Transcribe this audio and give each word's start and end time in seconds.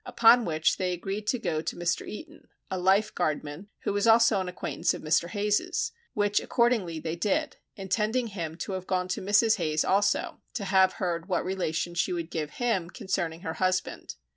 Upon 0.03 0.45
which 0.45 0.77
they 0.77 0.93
agreed 0.93 1.27
to 1.27 1.37
go 1.37 1.61
to 1.61 1.75
Mr. 1.75 2.07
Eaton, 2.07 2.47
a 2.71 2.79
Life 2.79 3.13
Guardman 3.13 3.67
who 3.81 3.93
was 3.93 4.07
also 4.07 4.39
an 4.39 4.49
acquaintance 4.49 4.95
of 4.95 5.03
Mr. 5.03 5.29
Hayes's, 5.29 5.91
which 6.15 6.39
accordingly 6.39 6.99
they 6.99 7.15
did, 7.15 7.57
intending 7.75 8.25
him 8.29 8.57
to 8.65 8.71
have 8.71 8.87
gone 8.87 9.07
to 9.09 9.21
Mrs. 9.21 9.57
Hayes 9.57 9.85
also, 9.85 10.41
to 10.55 10.65
have 10.65 10.93
heard 10.93 11.27
what 11.29 11.45
relation 11.45 11.93
she 11.93 12.13
would 12.13 12.31
give 12.31 12.49
him 12.53 12.89
concerning 12.89 13.41
her 13.41 13.53
husband. 13.53 14.15